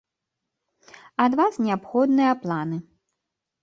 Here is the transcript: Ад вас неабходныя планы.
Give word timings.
Ад 1.27 1.31
вас 1.43 1.53
неабходныя 1.69 2.33
планы. 2.43 2.77